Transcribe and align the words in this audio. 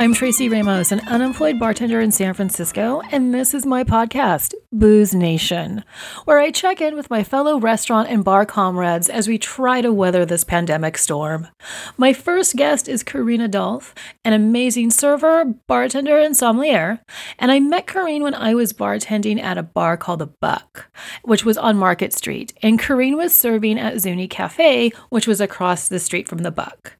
I'm 0.00 0.14
Tracy 0.14 0.48
Ramos, 0.48 0.92
an 0.92 1.00
unemployed 1.08 1.58
bartender 1.58 2.00
in 2.00 2.12
San 2.12 2.32
Francisco, 2.32 3.02
and 3.10 3.34
this 3.34 3.52
is 3.52 3.66
my 3.66 3.82
podcast, 3.82 4.54
Booze 4.70 5.12
Nation, 5.12 5.82
where 6.24 6.38
I 6.38 6.52
check 6.52 6.80
in 6.80 6.94
with 6.94 7.10
my 7.10 7.24
fellow 7.24 7.58
restaurant 7.58 8.08
and 8.08 8.22
bar 8.22 8.46
comrades 8.46 9.08
as 9.08 9.26
we 9.26 9.38
try 9.38 9.80
to 9.80 9.92
weather 9.92 10.24
this 10.24 10.44
pandemic 10.44 10.98
storm. 10.98 11.48
My 11.96 12.12
first 12.12 12.54
guest 12.54 12.86
is 12.86 13.02
Karina 13.02 13.48
Dolph, 13.48 13.92
an 14.24 14.34
amazing 14.34 14.92
server, 14.92 15.44
bartender, 15.66 16.16
and 16.16 16.36
sommelier, 16.36 17.00
and 17.36 17.50
I 17.50 17.58
met 17.58 17.88
Karine 17.88 18.22
when 18.22 18.34
I 18.34 18.54
was 18.54 18.72
bartending 18.72 19.42
at 19.42 19.58
a 19.58 19.64
bar 19.64 19.96
called 19.96 20.20
The 20.20 20.28
Buck, 20.28 20.92
which 21.24 21.44
was 21.44 21.58
on 21.58 21.76
Market 21.76 22.12
Street, 22.12 22.52
and 22.62 22.78
Karine 22.78 23.16
was 23.16 23.34
serving 23.34 23.80
at 23.80 23.98
Zuni 23.98 24.28
Cafe, 24.28 24.92
which 25.08 25.26
was 25.26 25.40
across 25.40 25.88
the 25.88 25.98
street 25.98 26.28
from 26.28 26.38
The 26.38 26.52
Buck. 26.52 26.97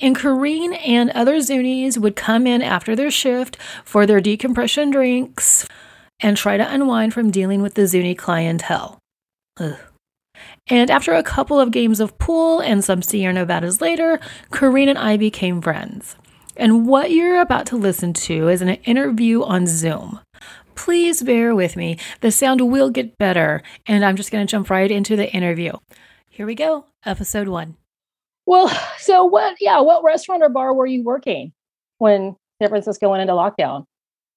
And 0.00 0.16
Karine 0.16 0.74
and 0.74 1.10
other 1.10 1.36
Zunis 1.36 1.98
would 1.98 2.16
come 2.16 2.46
in 2.46 2.62
after 2.62 2.94
their 2.94 3.10
shift 3.10 3.56
for 3.84 4.06
their 4.06 4.20
decompression 4.20 4.90
drinks 4.90 5.66
and 6.20 6.36
try 6.36 6.56
to 6.56 6.72
unwind 6.72 7.14
from 7.14 7.30
dealing 7.30 7.62
with 7.62 7.74
the 7.74 7.86
Zuni 7.86 8.14
clientele. 8.14 8.98
Ugh. 9.58 9.76
And 10.68 10.90
after 10.90 11.14
a 11.14 11.22
couple 11.22 11.58
of 11.58 11.70
games 11.70 12.00
of 12.00 12.18
pool 12.18 12.60
and 12.60 12.84
some 12.84 13.02
Sierra 13.02 13.32
Nevadas 13.32 13.80
later, 13.80 14.20
Karine 14.50 14.88
and 14.88 14.98
I 14.98 15.16
became 15.16 15.62
friends. 15.62 16.16
And 16.56 16.86
what 16.86 17.10
you're 17.10 17.40
about 17.40 17.66
to 17.66 17.76
listen 17.76 18.12
to 18.12 18.48
is 18.48 18.62
an 18.62 18.68
interview 18.68 19.42
on 19.42 19.66
Zoom. 19.66 20.20
Please 20.74 21.22
bear 21.22 21.54
with 21.54 21.76
me. 21.76 21.98
The 22.20 22.30
sound 22.30 22.60
will 22.70 22.90
get 22.90 23.18
better, 23.18 23.62
and 23.86 24.04
I'm 24.04 24.16
just 24.16 24.30
going 24.30 24.46
to 24.46 24.50
jump 24.50 24.70
right 24.70 24.90
into 24.90 25.16
the 25.16 25.32
interview. 25.32 25.72
Here 26.28 26.46
we 26.46 26.54
go, 26.54 26.86
episode 27.04 27.48
one. 27.48 27.76
Well, 28.48 28.70
so 28.98 29.24
what? 29.24 29.56
Yeah, 29.60 29.80
what 29.80 30.02
restaurant 30.02 30.42
or 30.42 30.48
bar 30.48 30.74
were 30.74 30.86
you 30.86 31.04
working 31.04 31.52
when 31.98 32.34
San 32.60 32.70
Francisco 32.70 33.10
went 33.10 33.22
into 33.22 33.34
lockdown? 33.34 33.84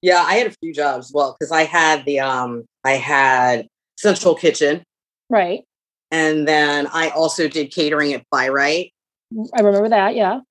Yeah, 0.03 0.23
I 0.25 0.35
had 0.35 0.47
a 0.47 0.55
few 0.61 0.73
jobs. 0.73 1.11
Well, 1.13 1.35
because 1.39 1.51
I 1.51 1.63
had 1.63 2.05
the 2.05 2.19
um, 2.19 2.65
I 2.83 2.91
had 2.91 3.67
Central 3.97 4.35
Kitchen, 4.35 4.83
right, 5.29 5.63
and 6.11 6.47
then 6.47 6.87
I 6.91 7.09
also 7.09 7.47
did 7.47 7.71
catering 7.71 8.13
at 8.13 8.23
Bi-Rite. 8.31 8.91
I 9.55 9.61
remember 9.61 9.89
that. 9.89 10.15
Yeah. 10.15 10.41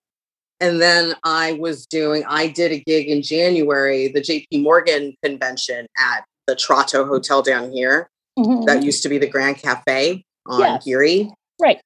And 0.63 0.81
then 0.81 1.15
I 1.25 1.53
was 1.55 1.87
doing. 1.87 2.23
I 2.29 2.47
did 2.47 2.71
a 2.71 2.81
gig 2.81 3.09
in 3.09 3.23
January, 3.23 4.09
the 4.09 4.21
J.P. 4.21 4.61
Morgan 4.61 5.15
convention 5.25 5.87
at 5.99 6.25
the 6.47 6.55
Trato 6.55 7.07
Hotel 7.07 7.41
down 7.41 7.73
here. 7.73 8.11
Mm-hmm. 8.39 8.67
That 8.67 8.83
used 8.83 9.03
to 9.05 9.09
be 9.09 9.17
the 9.17 9.27
Grand 9.27 9.57
Cafe 9.57 10.23
on 10.47 10.61
yes. 10.61 10.85
Geary. 10.85 11.31
Right. 11.61 11.81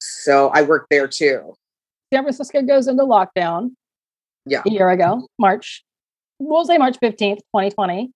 So 0.00 0.48
I 0.48 0.62
worked 0.62 0.88
there 0.90 1.08
too. 1.08 1.54
San 2.12 2.24
Francisco 2.24 2.62
goes 2.62 2.88
into 2.88 3.04
lockdown. 3.04 3.70
Yeah. 4.46 4.62
A 4.66 4.70
year 4.70 4.90
ago, 4.90 5.26
March, 5.38 5.84
we'll 6.38 6.64
say 6.64 6.78
March 6.78 6.96
15th, 7.02 7.36
2020. 7.54 8.10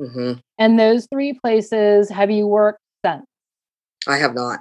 Mm-hmm. 0.00 0.32
And 0.58 0.78
those 0.78 1.06
three 1.12 1.34
places, 1.34 2.08
have 2.08 2.30
you 2.30 2.46
worked 2.46 2.80
since? 3.04 3.24
I 4.06 4.16
have 4.16 4.34
not. 4.34 4.60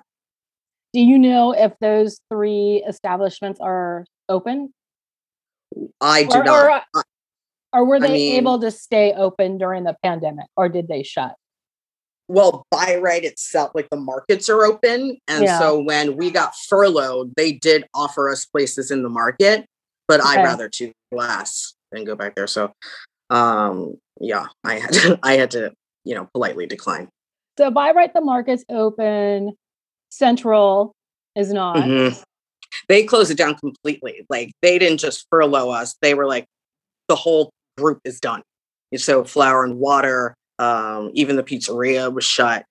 Do 0.94 1.00
you 1.02 1.18
know 1.18 1.54
if 1.54 1.74
those 1.80 2.20
three 2.32 2.84
establishments 2.88 3.60
are 3.62 4.06
open? 4.30 4.74
I 6.02 6.24
do 6.24 6.40
or, 6.40 6.44
not. 6.44 6.84
Or, 6.94 7.04
or 7.74 7.86
were 7.86 8.00
they 8.00 8.08
I 8.08 8.14
mean, 8.14 8.36
able 8.36 8.60
to 8.60 8.72
stay 8.72 9.14
open 9.14 9.58
during 9.58 9.84
the 9.84 9.96
pandemic 10.04 10.48
or 10.56 10.70
did 10.70 10.88
they 10.88 11.04
shut? 11.04 11.36
Well 12.28 12.66
Bi-Rite 12.72 13.24
itself 13.24 13.72
like 13.74 13.90
the 13.90 13.98
markets 13.98 14.50
are 14.50 14.66
open 14.66 15.18
and 15.28 15.44
yeah. 15.44 15.60
so 15.60 15.80
when 15.82 16.18
we 16.18 16.30
got 16.30 16.56
furloughed 16.56 17.34
they 17.36 17.54
did 17.54 17.86
offer 17.94 18.30
us 18.30 18.46
places 18.46 18.92
in 18.92 19.04
the 19.04 19.10
market 19.10 19.66
but 20.08 20.20
okay. 20.20 20.30
i'd 20.30 20.44
rather 20.44 20.70
to 20.70 20.92
last 21.12 21.76
than 21.92 22.04
go 22.04 22.16
back 22.16 22.36
there 22.36 22.48
so 22.48 22.72
um 23.30 23.96
yeah 24.20 24.48
i 24.64 24.76
had 24.76 24.92
to 24.92 25.20
i 25.24 25.34
had 25.34 25.52
to 25.52 25.72
you 26.04 26.16
know 26.16 26.28
politely 26.34 26.66
decline 26.66 27.10
so 27.58 27.72
Bi-Rite 27.72 28.14
the 28.14 28.22
market's 28.22 28.64
open 28.70 29.54
central 30.12 30.94
is 31.36 31.52
not 31.52 31.78
mm-hmm. 31.78 32.20
they 32.88 33.04
closed 33.04 33.32
it 33.32 33.38
down 33.38 33.56
completely 33.56 34.26
like 34.30 34.52
they 34.62 34.80
didn't 34.80 35.00
just 35.00 35.28
furlough 35.30 35.70
us 35.70 35.96
they 36.02 36.14
were 36.14 36.26
like 36.26 36.46
the 37.08 37.16
whole 37.16 37.52
group 37.78 38.00
is 38.04 38.20
done 38.20 38.42
so 38.96 39.24
flour 39.24 39.64
and 39.64 39.78
water 39.78 40.34
um, 40.60 41.12
even 41.14 41.36
the 41.36 41.44
pizzeria 41.44 42.14
was 42.14 42.26
shut. 42.26 42.66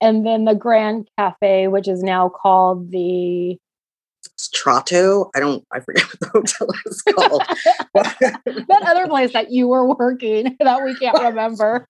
And 0.00 0.26
then 0.26 0.44
the 0.44 0.54
Grand 0.54 1.08
Cafe, 1.18 1.68
which 1.68 1.86
is 1.86 2.02
now 2.02 2.30
called 2.30 2.90
the 2.90 3.58
Trato. 4.54 5.30
I 5.34 5.40
don't. 5.40 5.64
I 5.72 5.80
forget 5.80 6.04
what 6.08 6.20
the 6.20 6.28
hotel 6.28 6.68
is 6.86 7.02
called. 7.14 7.42
that 7.94 8.82
other 8.86 9.06
place 9.08 9.32
that 9.32 9.50
you 9.50 9.68
were 9.68 9.94
working 9.94 10.56
that 10.60 10.84
we 10.84 10.94
can't 10.96 11.22
remember. 11.22 11.86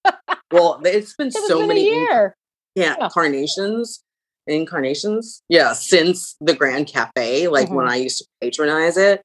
well, 0.51 0.81
it's 0.85 1.15
been 1.15 1.29
it's 1.29 1.49
so 1.49 1.59
been 1.59 1.69
many 1.69 1.85
years. 1.85 2.33
yeah, 2.75 2.97
yeah, 2.99 3.05
incarnations, 3.05 4.03
incarnations. 4.47 5.43
Yeah, 5.49 5.73
since 5.73 6.37
the 6.41 6.55
Grand 6.55 6.89
Cafe, 6.89 7.49
like 7.49 7.67
mm-hmm. 7.67 7.77
when 7.77 7.89
I 7.89 7.97
used 7.97 8.19
to 8.19 8.27
patronize 8.41 8.97
it, 8.97 9.23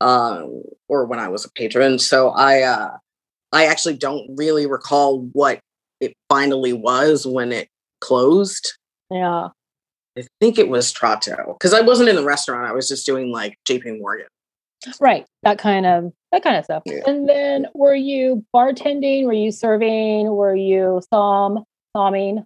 um, 0.00 0.62
or 0.88 1.06
when 1.06 1.18
I 1.18 1.28
was 1.28 1.44
a 1.44 1.50
patron. 1.52 1.98
So 1.98 2.30
I, 2.30 2.62
uh, 2.62 2.96
I 3.52 3.66
actually 3.66 3.96
don't 3.96 4.26
really 4.36 4.66
recall 4.66 5.20
what 5.32 5.60
it 6.00 6.14
finally 6.28 6.72
was 6.72 7.26
when 7.26 7.52
it 7.52 7.68
closed. 8.00 8.72
Yeah. 9.10 9.48
I 10.18 10.26
think 10.40 10.58
it 10.58 10.68
was 10.68 10.92
Trato 10.92 11.54
because 11.54 11.72
I 11.72 11.80
wasn't 11.80 12.08
in 12.08 12.16
the 12.16 12.24
restaurant. 12.24 12.66
I 12.66 12.72
was 12.72 12.88
just 12.88 13.06
doing 13.06 13.30
like 13.30 13.56
JP 13.68 14.00
Morgan. 14.00 14.26
Right. 15.00 15.26
That 15.42 15.58
kind 15.58 15.86
of 15.86 16.12
that 16.32 16.42
kind 16.42 16.56
of 16.56 16.64
stuff. 16.64 16.82
Yeah. 16.86 17.00
And 17.06 17.28
then 17.28 17.66
were 17.74 17.94
you 17.94 18.44
bartending? 18.54 19.24
Were 19.24 19.32
you 19.32 19.52
serving? 19.52 20.30
Were 20.30 20.54
you 20.54 21.02
som 21.12 21.64
somming? 21.96 22.44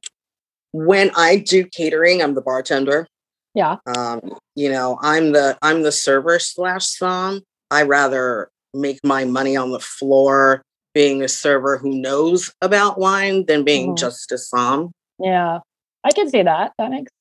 When 0.72 1.10
I 1.16 1.36
do 1.36 1.64
catering, 1.64 2.22
I'm 2.22 2.34
the 2.34 2.42
bartender. 2.42 3.06
Yeah. 3.54 3.76
Um, 3.96 4.34
you 4.56 4.70
know, 4.70 4.98
I'm 5.00 5.32
the 5.32 5.56
I'm 5.62 5.82
the 5.82 5.92
server 5.92 6.38
slash 6.38 6.86
som. 6.86 7.42
I 7.70 7.82
rather 7.82 8.50
make 8.74 8.98
my 9.04 9.24
money 9.24 9.56
on 9.56 9.70
the 9.70 9.80
floor 9.80 10.62
being 10.94 11.22
a 11.22 11.28
server 11.28 11.76
who 11.76 11.94
knows 11.94 12.52
about 12.62 12.98
wine 12.98 13.46
than 13.46 13.64
being 13.64 13.88
mm-hmm. 13.88 13.96
just 13.96 14.32
a 14.32 14.38
som. 14.38 14.92
Yeah, 15.18 15.58
I 16.04 16.12
can 16.12 16.30
see 16.30 16.42
that. 16.42 16.72
That 16.78 16.90
makes 16.90 17.12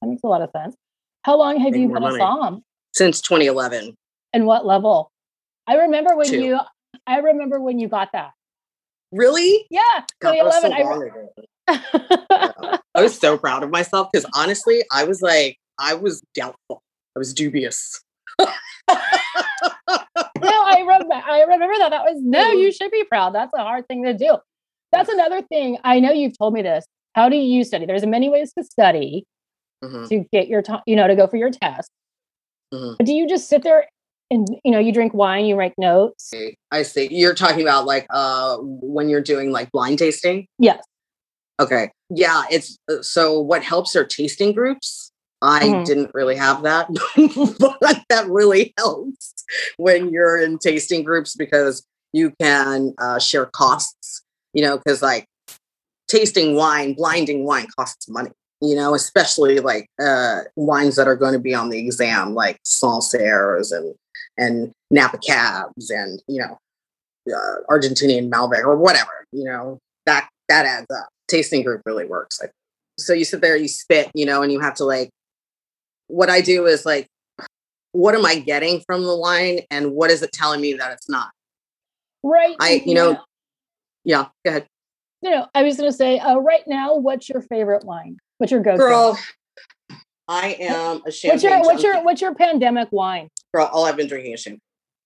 that 0.00 0.08
makes 0.08 0.22
a 0.22 0.26
lot 0.26 0.42
of 0.42 0.50
sense. 0.50 0.76
How 1.22 1.36
long 1.36 1.58
have 1.60 1.72
Make 1.72 1.80
you 1.80 1.88
been 1.88 2.02
money. 2.02 2.16
a 2.16 2.18
som? 2.18 2.62
Since 2.94 3.20
2011. 3.22 3.94
And 4.32 4.46
what 4.46 4.64
level? 4.64 5.10
I 5.66 5.74
remember 5.74 6.16
when 6.16 6.28
Two. 6.28 6.40
you. 6.40 6.60
I 7.06 7.18
remember 7.18 7.60
when 7.60 7.78
you 7.78 7.88
got 7.88 8.10
that. 8.12 8.32
Really? 9.12 9.66
Yeah, 9.70 9.80
God, 10.20 10.32
2011. 10.32 11.10
So 11.36 11.42
I, 11.68 11.80
yeah. 12.62 12.76
I 12.94 13.02
was 13.02 13.18
so 13.20 13.38
proud 13.38 13.62
of 13.62 13.70
myself 13.70 14.08
because 14.12 14.28
honestly, 14.34 14.82
I 14.92 15.04
was 15.04 15.22
like, 15.22 15.58
I 15.78 15.94
was 15.94 16.22
doubtful. 16.34 16.82
I 17.16 17.18
was 17.18 17.32
dubious. 17.34 18.02
I 21.28 21.42
remember. 21.42 21.74
That. 21.78 21.90
That 21.90 22.02
was 22.02 22.20
no. 22.22 22.52
You 22.52 22.72
should 22.72 22.90
be 22.90 23.04
proud. 23.04 23.34
That's 23.34 23.52
a 23.54 23.58
hard 23.58 23.86
thing 23.88 24.04
to 24.04 24.14
do. 24.14 24.36
That's 24.92 25.08
another 25.08 25.42
thing. 25.42 25.78
I 25.84 26.00
know 26.00 26.12
you've 26.12 26.36
told 26.38 26.54
me 26.54 26.62
this. 26.62 26.84
How 27.14 27.28
do 27.28 27.36
you 27.36 27.64
study? 27.64 27.86
There's 27.86 28.06
many 28.06 28.28
ways 28.28 28.52
to 28.56 28.64
study 28.64 29.26
mm-hmm. 29.84 30.06
to 30.06 30.24
get 30.32 30.48
your 30.48 30.62
time. 30.62 30.80
You 30.86 30.96
know, 30.96 31.06
to 31.06 31.16
go 31.16 31.26
for 31.26 31.36
your 31.36 31.50
test. 31.50 31.90
Mm-hmm. 32.72 33.04
Do 33.04 33.12
you 33.12 33.28
just 33.28 33.48
sit 33.48 33.62
there 33.62 33.86
and 34.30 34.46
you 34.64 34.70
know 34.70 34.78
you 34.78 34.92
drink 34.92 35.14
wine? 35.14 35.46
You 35.46 35.56
write 35.56 35.74
notes. 35.78 36.32
I 36.70 36.82
see. 36.82 37.08
You're 37.10 37.34
talking 37.34 37.62
about 37.62 37.86
like 37.86 38.06
uh 38.10 38.58
when 38.60 39.08
you're 39.08 39.22
doing 39.22 39.52
like 39.52 39.70
blind 39.72 39.98
tasting. 39.98 40.46
Yes. 40.58 40.82
Okay. 41.60 41.90
Yeah. 42.10 42.44
It's 42.50 42.78
uh, 42.90 43.02
so 43.02 43.40
what 43.40 43.62
helps 43.62 43.96
are 43.96 44.04
tasting 44.04 44.52
groups. 44.52 45.12
I 45.40 45.64
mm-hmm. 45.64 45.84
didn't 45.84 46.10
really 46.14 46.36
have 46.36 46.62
that, 46.62 46.88
but 47.80 48.02
that 48.08 48.26
really 48.28 48.74
helps 48.76 49.34
when 49.76 50.10
you're 50.10 50.40
in 50.40 50.58
tasting 50.58 51.04
groups 51.04 51.36
because 51.36 51.86
you 52.12 52.32
can 52.40 52.94
uh, 52.98 53.18
share 53.18 53.46
costs, 53.46 54.22
you 54.52 54.62
know, 54.62 54.78
because 54.78 55.02
like 55.02 55.26
tasting 56.08 56.56
wine, 56.56 56.94
blinding 56.94 57.44
wine 57.44 57.68
costs 57.76 58.08
money, 58.08 58.30
you 58.60 58.74
know, 58.74 58.94
especially 58.94 59.60
like 59.60 59.86
uh, 60.02 60.40
wines 60.56 60.96
that 60.96 61.06
are 61.06 61.16
going 61.16 61.34
to 61.34 61.38
be 61.38 61.54
on 61.54 61.68
the 61.68 61.78
exam, 61.78 62.34
like 62.34 62.58
Sancerres 62.64 63.72
and 63.72 63.94
and 64.36 64.72
Napa 64.90 65.18
Cabs 65.18 65.90
and 65.90 66.20
you 66.26 66.40
know 66.40 66.58
uh, 67.32 67.56
Argentinian 67.70 68.30
Malbec 68.30 68.64
or 68.64 68.76
whatever, 68.76 69.24
you 69.32 69.44
know, 69.44 69.78
that 70.06 70.28
that 70.48 70.66
adds 70.66 70.86
up. 70.90 71.08
Tasting 71.28 71.62
group 71.62 71.82
really 71.84 72.06
works. 72.06 72.40
Like, 72.40 72.52
so 72.98 73.12
you 73.12 73.24
sit 73.24 73.42
there, 73.42 73.56
you 73.56 73.68
spit, 73.68 74.10
you 74.14 74.24
know, 74.24 74.42
and 74.42 74.50
you 74.50 74.60
have 74.60 74.74
to 74.76 74.84
like 74.84 75.10
what 76.08 76.28
I 76.28 76.40
do 76.40 76.66
is 76.66 76.84
like, 76.84 77.06
what 77.92 78.14
am 78.14 78.26
I 78.26 78.38
getting 78.38 78.80
from 78.80 79.04
the 79.04 79.16
wine 79.16 79.60
and 79.70 79.92
what 79.92 80.10
is 80.10 80.22
it 80.22 80.32
telling 80.32 80.60
me 80.60 80.74
that 80.74 80.92
it's 80.92 81.08
not? 81.08 81.30
Right. 82.22 82.56
I, 82.60 82.82
you 82.84 82.94
know, 82.94 83.18
yeah, 84.04 84.26
go 84.44 84.50
ahead. 84.50 84.66
You 85.22 85.30
know, 85.30 85.46
I 85.54 85.62
was 85.62 85.76
going 85.76 85.90
to 85.90 85.96
say, 85.96 86.18
uh, 86.18 86.36
right 86.36 86.62
now, 86.66 86.96
what's 86.96 87.28
your 87.28 87.40
favorite 87.40 87.84
wine? 87.84 88.18
What's 88.38 88.52
your 88.52 88.60
go-to? 88.60 88.78
Girl, 88.78 89.18
I 90.28 90.56
am 90.60 91.02
a 91.06 91.10
champagne. 91.10 91.30
What's 91.30 91.42
your, 91.42 91.60
what's 91.62 91.82
your, 91.82 92.04
what's 92.04 92.20
your 92.20 92.34
pandemic 92.34 92.88
wine? 92.92 93.28
Girl, 93.54 93.68
all 93.72 93.84
I've 93.84 93.96
been 93.96 94.08
drinking 94.08 94.32
is 94.32 94.40
champagne. 94.40 94.60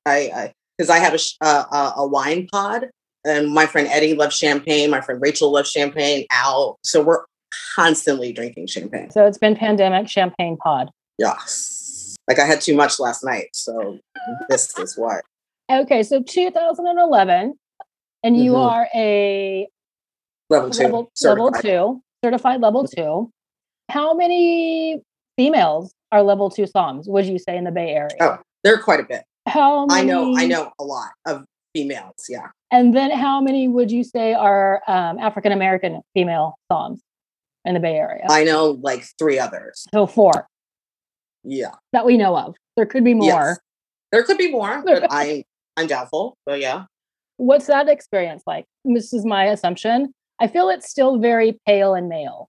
I, 0.04 0.16
I, 0.34 0.52
because 0.76 0.90
I 0.90 0.98
have 0.98 1.14
a, 1.14 1.18
uh, 1.40 1.64
a 1.70 2.00
a 2.00 2.06
wine 2.06 2.48
pod, 2.50 2.88
and 3.24 3.52
my 3.52 3.66
friend 3.66 3.86
Eddie 3.88 4.14
loves 4.14 4.36
champagne. 4.36 4.90
My 4.90 5.00
friend 5.00 5.20
Rachel 5.22 5.52
loves 5.52 5.70
champagne. 5.70 6.26
Al, 6.30 6.78
so 6.82 7.02
we're 7.02 7.24
constantly 7.74 8.32
drinking 8.32 8.66
champagne. 8.66 9.10
So 9.10 9.26
it's 9.26 9.38
been 9.38 9.56
pandemic 9.56 10.08
champagne 10.08 10.56
pod. 10.56 10.90
Yes, 11.18 12.16
like 12.28 12.38
I 12.38 12.44
had 12.46 12.60
too 12.60 12.74
much 12.74 12.98
last 12.98 13.24
night, 13.24 13.48
so 13.52 13.98
this 14.48 14.76
is 14.78 14.96
why. 14.96 15.20
Okay, 15.70 16.02
so 16.02 16.22
2011, 16.22 17.54
and 18.22 18.36
you 18.36 18.52
Mhm. 18.52 18.58
are 18.70 18.88
a 18.94 19.68
Level 20.50 20.70
two, 20.70 20.82
level, 20.82 20.98
level 20.98 21.10
certified. 21.52 21.62
two, 21.62 22.02
certified 22.24 22.60
level 22.60 22.86
two. 22.86 23.30
How 23.90 24.14
many 24.14 25.00
females 25.36 25.94
are 26.10 26.22
level 26.22 26.50
two 26.50 26.64
soms, 26.64 27.08
would 27.08 27.26
you 27.26 27.38
say, 27.38 27.56
in 27.56 27.64
the 27.64 27.70
Bay 27.70 27.90
Area? 27.94 28.10
Oh. 28.20 28.38
There 28.64 28.74
are 28.74 28.82
quite 28.82 29.00
a 29.00 29.04
bit. 29.04 29.24
How 29.48 29.86
many, 29.86 30.02
I 30.02 30.04
know, 30.04 30.36
I 30.36 30.46
know 30.46 30.70
a 30.78 30.84
lot 30.84 31.10
of 31.26 31.44
females. 31.74 32.26
Yeah, 32.28 32.48
And 32.70 32.94
then 32.94 33.10
how 33.10 33.40
many 33.40 33.66
would 33.66 33.90
you 33.90 34.04
say 34.04 34.34
are 34.34 34.82
um, 34.86 35.18
African 35.18 35.50
American 35.52 36.00
female 36.14 36.58
soms 36.70 37.00
in 37.64 37.74
the 37.74 37.80
Bay 37.80 37.94
Area? 37.96 38.24
I 38.28 38.44
know 38.44 38.78
like 38.82 39.04
three 39.18 39.38
others. 39.38 39.86
so 39.92 40.06
four 40.06 40.46
Yeah, 41.44 41.72
that 41.92 42.04
we 42.06 42.16
know 42.16 42.36
of. 42.36 42.54
There 42.76 42.86
could 42.86 43.04
be 43.04 43.14
more. 43.14 43.26
Yes. 43.26 43.58
There 44.12 44.22
could 44.24 44.38
be 44.38 44.50
more, 44.50 44.82
but 44.84 45.06
I 45.10 45.44
I'm 45.76 45.86
doubtful. 45.86 46.36
But 46.46 46.60
yeah, 46.60 46.84
What's 47.38 47.66
that 47.66 47.88
experience 47.88 48.42
like? 48.46 48.66
This 48.84 49.12
is 49.12 49.24
my 49.24 49.46
assumption. 49.46 50.12
I 50.40 50.46
feel 50.48 50.68
it's 50.68 50.88
still 50.88 51.18
very 51.18 51.58
pale 51.66 51.94
and 51.94 52.08
male. 52.08 52.48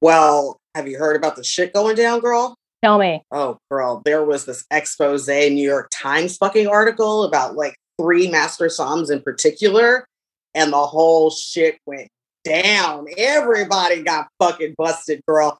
well, 0.00 0.58
have 0.74 0.88
you 0.88 0.98
heard 0.98 1.16
about 1.16 1.36
the 1.36 1.44
shit 1.44 1.72
going 1.74 1.96
down, 1.96 2.20
girl? 2.20 2.56
Tell 2.82 2.98
me. 2.98 3.22
Oh, 3.30 3.58
girl, 3.70 4.02
there 4.04 4.24
was 4.24 4.44
this 4.44 4.64
expose 4.70 5.28
New 5.28 5.68
York 5.68 5.88
Times 5.92 6.36
fucking 6.36 6.66
article 6.66 7.24
about 7.24 7.54
like 7.54 7.76
three 8.00 8.28
master 8.28 8.66
soms 8.66 9.10
in 9.10 9.20
particular, 9.22 10.06
and 10.54 10.72
the 10.72 10.86
whole 10.86 11.30
shit 11.30 11.78
went 11.86 12.08
down. 12.44 13.06
Everybody 13.16 14.02
got 14.02 14.28
fucking 14.38 14.74
busted, 14.78 15.20
girl. 15.26 15.58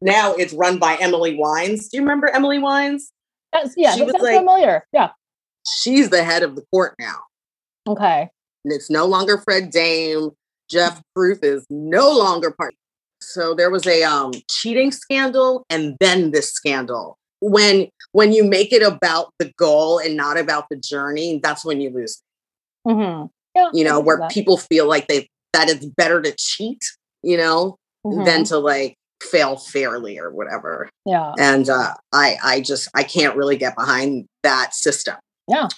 now 0.00 0.34
it's 0.34 0.52
run 0.52 0.78
by 0.78 0.96
Emily 1.00 1.36
Wines. 1.36 1.88
Do 1.88 1.96
you 1.96 2.02
remember 2.02 2.28
Emily 2.28 2.58
Wines? 2.58 3.10
That's, 3.52 3.74
yeah, 3.76 3.94
She 3.94 4.00
that 4.04 4.12
sounds 4.12 4.22
like- 4.22 4.38
familiar. 4.38 4.84
Yeah. 4.92 5.10
She's 5.68 6.10
the 6.10 6.22
head 6.22 6.42
of 6.42 6.54
the 6.54 6.62
court 6.72 6.94
now. 7.00 7.16
Okay. 7.88 8.28
And 8.64 8.72
it's 8.72 8.88
no 8.90 9.04
longer 9.06 9.38
Fred 9.38 9.70
Dame. 9.70 10.30
Geoff 10.70 11.00
Kruth 11.16 11.42
is 11.42 11.64
no 11.70 12.10
longer 12.10 12.50
part. 12.50 12.74
So 13.20 13.54
there 13.54 13.70
was 13.70 13.86
a 13.86 14.02
um, 14.02 14.32
cheating 14.50 14.90
scandal 14.92 15.64
and 15.70 15.96
then 16.00 16.30
this 16.32 16.52
scandal. 16.52 17.16
When 17.40 17.88
when 18.12 18.32
you 18.32 18.44
make 18.44 18.72
it 18.72 18.82
about 18.82 19.32
the 19.38 19.52
goal 19.58 19.98
and 19.98 20.16
not 20.16 20.38
about 20.38 20.66
the 20.70 20.76
journey, 20.76 21.40
that's 21.42 21.64
when 21.64 21.80
you 21.80 21.90
lose. 21.90 22.20
hmm 22.84 23.24
Yeah. 23.54 23.70
You 23.72 23.84
know, 23.84 24.00
where 24.00 24.26
people 24.28 24.56
feel 24.56 24.88
like 24.88 25.06
they 25.08 25.28
that 25.52 25.68
it's 25.68 25.86
better 25.86 26.20
to 26.22 26.34
cheat, 26.38 26.80
you 27.22 27.36
know, 27.36 27.76
than 28.04 28.42
Mhm. 28.42 28.48
to 28.48 28.58
like 28.58 28.96
fail 29.22 29.56
fairly 29.56 30.18
or 30.18 30.30
whatever. 30.30 30.88
yeah. 31.06 31.32
And 31.38 31.68
uh, 31.68 31.94
I 32.12 32.36
I 32.44 32.60
just 32.60 32.88
I 32.94 33.02
can't 33.02 33.36
really 33.36 33.56
get 33.56 33.74
behind 33.76 34.26
that 34.42 34.74
system. 34.74 35.16
Yeah. 35.48 35.68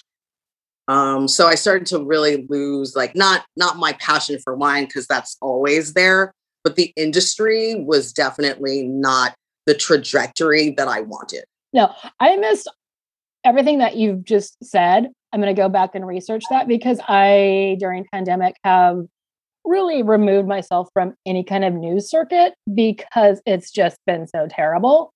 Um, 0.87 1.27
so 1.27 1.47
I 1.47 1.55
started 1.55 1.85
to 1.87 2.03
really 2.03 2.45
lose 2.49 2.95
like 2.95 3.15
not 3.15 3.45
not 3.55 3.77
my 3.77 3.93
passion 3.93 4.39
for 4.43 4.55
wine 4.55 4.85
because 4.85 5.07
that's 5.07 5.37
always 5.41 5.93
there, 5.93 6.31
but 6.63 6.75
the 6.75 6.91
industry 6.95 7.75
was 7.75 8.11
definitely 8.11 8.83
not 8.83 9.35
the 9.65 9.75
trajectory 9.75 10.71
that 10.71 10.87
I 10.87 11.01
wanted. 11.01 11.45
No, 11.73 11.93
I 12.19 12.35
missed 12.37 12.67
everything 13.43 13.77
that 13.79 13.95
you've 13.95 14.23
just 14.25 14.57
said. 14.63 15.09
I'm 15.31 15.39
going 15.41 15.55
to 15.55 15.59
go 15.61 15.69
back 15.69 15.91
and 15.93 16.05
research 16.07 16.43
that 16.49 16.67
because 16.67 16.99
I, 17.07 17.77
during 17.79 18.03
pandemic, 18.11 18.55
have 18.63 19.05
really 19.69 20.01
removed 20.01 20.47
myself 20.47 20.89
from 20.93 21.13
any 21.25 21.43
kind 21.43 21.63
of 21.63 21.73
news 21.73 22.09
circuit 22.09 22.53
because 22.73 23.41
it's 23.45 23.71
just 23.71 23.97
been 24.07 24.27
so 24.27 24.47
terrible. 24.49 25.11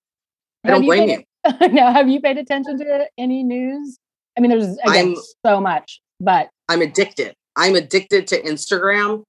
I 0.64 0.70
don't 0.70 0.82
Have 0.82 0.86
blame 0.86 1.08
paid- 1.10 1.26
you. 1.62 1.68
now, 1.74 1.92
have 1.92 2.08
you 2.08 2.22
paid 2.22 2.38
attention 2.38 2.78
to 2.80 3.08
any 3.18 3.44
news? 3.44 3.98
I 4.38 4.42
mean, 4.42 4.50
there's 4.52 4.78
again 4.86 5.16
so 5.46 5.60
much, 5.60 6.00
but 6.20 6.50
I'm 6.70 6.82
addicted. 6.82 7.34
I'm 7.56 7.76
addicted 7.76 8.28
to 8.28 8.42
Instagram. 8.42 9.24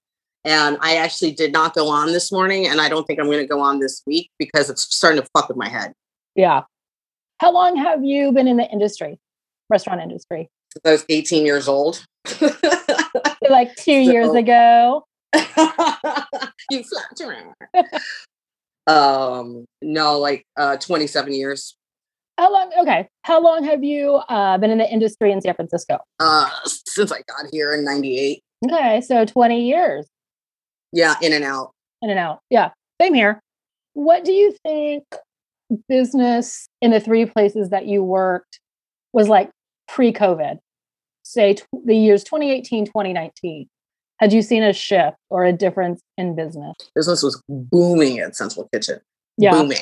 And 0.46 0.76
I 0.82 0.96
actually 0.96 1.32
did 1.32 1.52
not 1.52 1.74
go 1.74 1.88
on 1.88 2.08
this 2.12 2.30
morning, 2.30 2.66
and 2.66 2.78
I 2.78 2.90
don't 2.90 3.06
think 3.06 3.18
I'm 3.18 3.26
going 3.26 3.38
to 3.38 3.46
go 3.46 3.60
on 3.60 3.78
this 3.80 4.02
week 4.06 4.30
because 4.38 4.68
it's 4.68 4.82
starting 4.94 5.18
to 5.22 5.26
fuck 5.34 5.48
with 5.48 5.56
my 5.56 5.68
head. 5.70 5.92
yeah. 6.34 6.62
How 7.38 7.50
long 7.50 7.76
have 7.76 8.04
you 8.04 8.30
been 8.30 8.46
in 8.46 8.58
the 8.58 8.70
industry, 8.70 9.18
restaurant 9.70 10.00
industry? 10.02 10.48
I 10.84 10.92
was 10.92 11.04
18 11.08 11.44
years 11.46 11.66
old. 11.66 12.04
Like 13.50 13.74
two 13.76 13.92
years 13.92 14.34
ago. 14.34 15.04
you 16.70 16.82
flatter. 16.84 17.54
um, 18.86 19.64
no, 19.82 20.18
like 20.18 20.44
uh 20.56 20.76
27 20.76 21.32
years. 21.34 21.76
How 22.36 22.52
long? 22.52 22.72
Okay. 22.80 23.08
How 23.22 23.40
long 23.40 23.62
have 23.64 23.84
you 23.84 24.14
uh, 24.28 24.58
been 24.58 24.70
in 24.70 24.78
the 24.78 24.90
industry 24.90 25.30
in 25.30 25.40
San 25.40 25.54
Francisco? 25.54 25.98
Uh 26.20 26.48
since 26.66 27.12
I 27.12 27.18
got 27.28 27.46
here 27.52 27.72
in 27.72 27.84
98. 27.84 28.42
Okay, 28.66 29.00
so 29.02 29.24
20 29.24 29.66
years 29.68 30.06
Yeah, 30.92 31.14
in 31.22 31.32
and 31.32 31.44
out. 31.44 31.72
in 32.02 32.10
and 32.10 32.18
out. 32.18 32.40
Yeah, 32.50 32.70
same 33.00 33.14
here. 33.14 33.40
What 33.92 34.24
do 34.24 34.32
you 34.32 34.54
think 34.64 35.04
business 35.88 36.68
in 36.80 36.90
the 36.90 37.00
three 37.00 37.26
places 37.26 37.70
that 37.70 37.86
you 37.86 38.02
worked 38.02 38.58
was 39.12 39.28
like 39.28 39.50
pre 39.86 40.12
COVID? 40.12 40.58
Say 41.22 41.54
tw- 41.54 41.66
the 41.84 41.96
years 41.96 42.24
2018, 42.24 42.86
2019. 42.86 43.68
Had 44.20 44.32
you 44.32 44.42
seen 44.42 44.62
a 44.62 44.72
shift 44.72 45.16
or 45.30 45.44
a 45.44 45.52
difference 45.52 46.00
in 46.16 46.36
business? 46.36 46.76
Business 46.94 47.22
was 47.22 47.40
booming 47.48 48.18
at 48.20 48.36
Central 48.36 48.68
Kitchen. 48.72 49.00
Yeah. 49.36 49.52
Booming. 49.52 49.78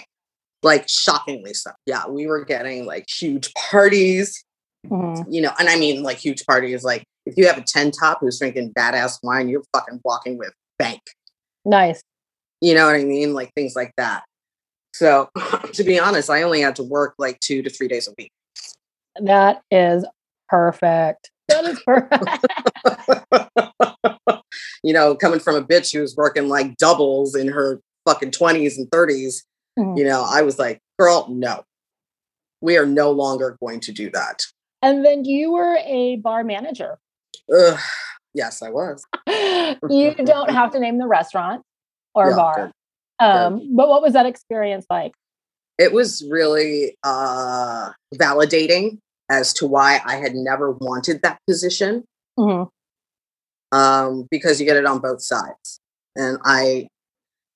Like 0.62 0.88
shockingly 0.88 1.54
so. 1.54 1.72
Yeah, 1.86 2.06
we 2.08 2.26
were 2.26 2.44
getting 2.44 2.86
like 2.86 3.06
huge 3.08 3.52
parties, 3.54 4.42
Mhm. 4.86 5.26
you 5.28 5.42
know, 5.42 5.52
and 5.58 5.68
I 5.68 5.76
mean 5.76 6.02
like 6.02 6.18
huge 6.18 6.46
parties. 6.46 6.82
Like 6.84 7.04
if 7.26 7.36
you 7.36 7.46
have 7.46 7.58
a 7.58 7.62
10 7.62 7.90
top 7.90 8.18
who's 8.20 8.38
drinking 8.38 8.72
badass 8.72 9.18
wine, 9.22 9.48
you're 9.48 9.64
fucking 9.74 10.00
walking 10.04 10.38
with 10.38 10.52
bank. 10.78 11.00
Nice. 11.64 12.00
You 12.60 12.74
know 12.74 12.86
what 12.86 12.94
I 12.96 13.04
mean? 13.04 13.34
Like 13.34 13.52
things 13.54 13.74
like 13.76 13.92
that. 13.96 14.22
So 14.94 15.28
to 15.72 15.84
be 15.84 15.98
honest, 15.98 16.30
I 16.30 16.42
only 16.42 16.60
had 16.60 16.76
to 16.76 16.82
work 16.84 17.14
like 17.18 17.38
two 17.40 17.62
to 17.62 17.68
three 17.70 17.88
days 17.88 18.08
a 18.08 18.12
week. 18.16 18.30
That 19.20 19.62
is 19.70 20.06
perfect. 20.48 21.30
Perfect. 21.84 22.46
you 24.82 24.92
know, 24.92 25.14
coming 25.14 25.40
from 25.40 25.54
a 25.56 25.62
bitch 25.62 25.92
who 25.94 26.00
was 26.00 26.16
working 26.16 26.48
like 26.48 26.76
doubles 26.76 27.34
in 27.34 27.48
her 27.48 27.80
fucking 28.06 28.30
20s 28.30 28.76
and 28.76 28.90
30s, 28.90 29.42
Mhm. 29.78 29.96
you 29.96 30.04
know, 30.04 30.24
I 30.28 30.42
was 30.42 30.58
like, 30.58 30.80
girl, 30.98 31.26
no, 31.30 31.62
we 32.60 32.76
are 32.76 32.84
no 32.86 33.10
longer 33.10 33.56
going 33.60 33.80
to 33.80 33.92
do 33.92 34.10
that. 34.10 34.42
and 34.84 35.04
then 35.04 35.24
you 35.24 35.52
were 35.52 35.76
a 35.84 36.16
bar 36.16 36.42
manager. 36.42 36.98
Ugh, 37.56 37.78
yes, 38.34 38.62
I 38.62 38.70
was. 38.70 39.04
you 39.88 40.14
don't 40.16 40.50
have 40.50 40.72
to 40.72 40.80
name 40.80 40.98
the 40.98 41.06
restaurant 41.06 41.62
or 42.16 42.30
Yeah, 42.30 42.36
bar. 42.36 42.54
good, 43.20 43.24
Um, 43.24 43.76
but 43.76 43.88
what 43.88 44.02
was 44.02 44.12
that 44.14 44.26
experience 44.26 44.84
like? 44.90 45.12
It 45.78 45.92
was 45.92 46.24
really 46.28 46.96
uh, 47.04 47.90
validating 48.16 48.98
as 49.32 49.54
to 49.54 49.66
why 49.66 49.98
I 50.04 50.16
had 50.16 50.34
never 50.34 50.72
wanted 50.72 51.22
that 51.22 51.38
position 51.48 52.04
Mhm. 52.38 52.68
um, 53.72 54.28
because 54.30 54.60
you 54.60 54.66
get 54.66 54.76
it 54.76 54.84
on 54.84 54.98
both 54.98 55.22
sides. 55.22 55.80
And 56.14 56.36
I, 56.44 56.88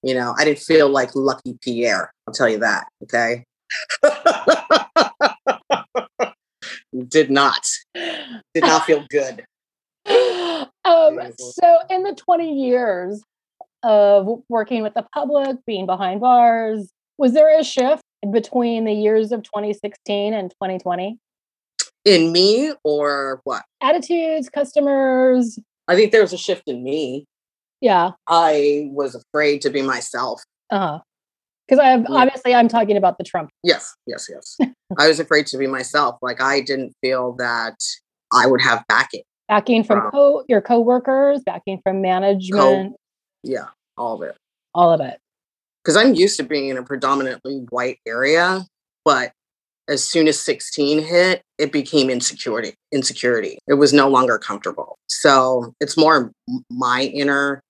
you 0.03 0.15
know, 0.15 0.35
I 0.39 0.47
didn't 0.47 0.61
feel 0.61 0.89
like 0.89 1.15
Lucky 1.15 1.59
Pierre. 1.61 2.11
I'll 2.27 2.33
tell 2.33 2.49
you 2.49 2.61
that. 2.61 2.89
Okay. 3.03 3.45
Did 7.09 7.31
not. 7.31 7.69
Did 7.95 8.63
not 8.63 8.85
feel 8.85 9.05
good. 9.11 9.45
um, 10.07 11.21
so, 11.37 11.79
in 11.91 12.05
the 12.05 12.15
20 12.17 12.55
years 12.55 13.23
of 13.83 14.43
working 14.49 14.83
with 14.83 14.95
the 14.95 15.05
public, 15.13 15.59
being 15.67 15.85
behind 15.85 16.23
bars, 16.23 16.91
was 17.19 17.35
there 17.35 17.59
a 17.59 17.63
shift 17.63 18.03
between 18.33 18.87
the 18.87 18.95
years 18.95 19.31
of 19.31 19.43
2016 19.43 20.33
and 20.33 20.51
2020? 20.53 21.19
In 22.07 22.31
me 22.31 22.73
or 22.85 23.41
what? 23.45 23.65
Attitudes, 23.83 24.49
customers, 24.49 25.59
I 25.89 25.97
think 25.97 26.13
there 26.13 26.23
was 26.23 26.33
a 26.33 26.39
shift 26.39 26.63
in 26.69 26.83
me. 26.85 27.27
yeah. 27.81 28.13
I 28.29 28.89
was 28.93 29.15
afraid 29.17 29.61
to 29.63 29.71
be 29.71 29.83
myself. 29.83 30.41
Uh 30.71 30.79
huh. 30.79 30.99
Because 31.69 31.81
I 31.81 31.89
have 31.89 32.07
Yeah. 32.09 32.17
obviously 32.17 32.55
I'm 32.55 32.69
talking 32.69 32.97
about 32.97 33.19
the 33.19 33.25
Trump. 33.25 33.51
Yes, 33.65 33.93
yes, 34.07 34.29
yes. 34.31 34.57
I 34.97 35.09
was 35.09 35.19
afraid 35.21 35.47
to 35.49 35.59
be 35.59 35.67
myself. 35.67 36.17
Like 36.23 36.41
I 36.41 36.61
didn't 36.61 36.93
feel 37.03 37.33
that 37.39 37.75
I 38.33 38.47
would 38.47 38.61
have 38.63 38.85
backing. 38.89 39.23
backing 39.49 39.83
from 39.85 39.99
Wow. 40.05 40.11
co- 40.11 40.45
your 40.49 40.61
coworkers, 40.61 41.43
backing 41.45 41.81
from 41.83 42.01
management, 42.03 42.95
Yeah, 43.43 43.67
all 43.97 44.15
of 44.15 44.23
it. 44.29 44.37
all 44.75 44.93
of 44.93 45.01
it. 45.01 45.19
Because 45.85 45.97
I'm 45.97 46.15
used 46.15 46.37
to 46.39 46.45
being 46.45 46.69
in 46.69 46.77
a 46.79 46.83
predominantly 46.85 47.65
white 47.71 47.99
area, 48.07 48.65
but 49.05 49.33
as 49.89 50.05
soon 50.05 50.29
as 50.29 50.41
16 50.41 51.03
hit, 51.03 51.43
it 51.59 51.73
became 51.73 52.11
insecurity. 52.11 52.75
Insecurity. 52.93 53.59
It 53.67 53.75
was 53.75 53.93
no 53.93 54.09
longer 54.09 54.39
comfortable. 54.39 54.99
So 55.09 55.75
it's 55.81 55.97
more 55.97 56.33
my 56.71 57.03
inner 57.15 57.63